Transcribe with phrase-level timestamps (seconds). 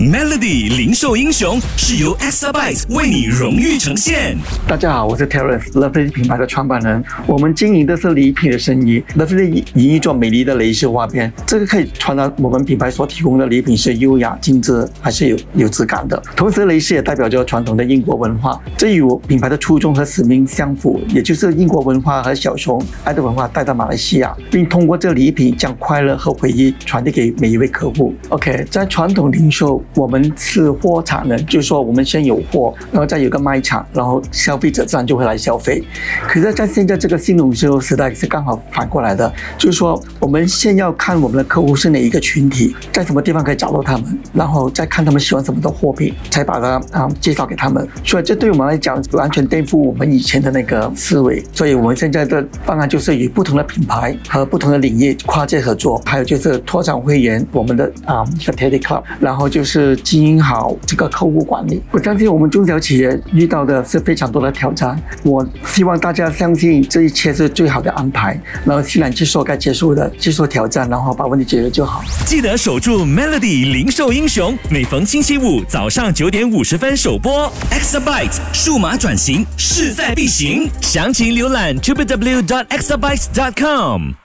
[0.00, 4.34] Melody 零售英雄是由 Exabyte 为你荣誉呈现。
[4.66, 7.04] 大家好，我是 Terence，Lovely 品牌的创办人。
[7.26, 16.16] 我们经营的是礼品的生意，Lovely 以一种美丽的蕾丝花边，这个可以传达我们品牌所提供的礼品是优雅、精致，还是有有质感的。
[16.34, 28.14] 同时，蕾丝也代表着传统的英国文化，这与我品牌的初衷和使命相符，也就是英国文化和小熊爱的文化带到马来西亚，并通过这礼品将快乐和回忆传递给每一位客户。
[28.30, 29.84] OK，在传统零售。
[29.94, 35.82] 我们是货场人，就是说我们先有货，然后再有个卖场，然后消费者自然就会来消费。
[36.28, 47.86] 可是，在现在这个新零售时代是刚好反过来的，就是说我们先要看我们的客户是哪一个群体，在什么地方可以找到他们，然后再看他们喜欢什么的货品，才把它啊介绍给他们。
[48.04, 51.42] 所以这对我们来讲完全颠覆我们以前的那个思维。
[51.52, 59.79] 所以我们现在的方案就是与不同的品牌和不同的领域跨界合作，还有就是拓展会员，我们的啊 Teddy Club，然后就是。
[59.80, 61.82] 是经营好这个客户管理。
[61.90, 65.00] 我相信我们中小企业遇到的是非常多的挑战。
[65.22, 72.04] 我希望大家相信这一切是最好的安排，然后欣然接受该结束的接受挑战，然后把问题解决就好。
[72.26, 77.50] 记得守住 Melody 零售英雄，每逢星期五早上九点五十分首播。
[77.70, 84.19] Exabyte 数码转型势在必行，详情浏览 www.exabyte.com。